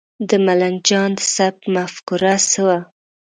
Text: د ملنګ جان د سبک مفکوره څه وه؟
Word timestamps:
د 0.29 0.31
ملنګ 0.45 0.77
جان 0.87 1.09
د 1.15 1.19
سبک 1.35 1.61
مفکوره 1.75 2.33
څه 2.49 2.61
وه؟ 2.67 2.77